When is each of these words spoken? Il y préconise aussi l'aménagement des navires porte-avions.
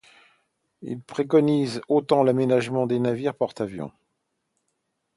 Il 0.81 0.93
y 0.93 0.95
préconise 0.95 1.79
aussi 1.87 2.07
l'aménagement 2.25 2.87
des 2.87 2.97
navires 2.97 3.35
porte-avions. 3.35 3.91